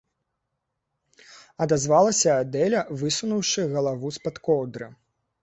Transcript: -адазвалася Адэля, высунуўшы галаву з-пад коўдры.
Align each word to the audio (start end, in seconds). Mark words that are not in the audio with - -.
-адазвалася 1.65 2.31
Адэля, 2.45 2.81
высунуўшы 3.03 3.67
галаву 3.77 4.13
з-пад 4.19 4.43
коўдры. 4.51 4.91